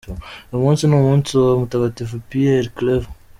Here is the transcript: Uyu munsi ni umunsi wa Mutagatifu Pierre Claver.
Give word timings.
Uyu 0.51 0.63
munsi 0.65 0.83
ni 0.85 0.95
umunsi 0.99 1.29
wa 1.45 1.53
Mutagatifu 1.61 2.15
Pierre 2.29 2.69
Claver. 2.77 3.11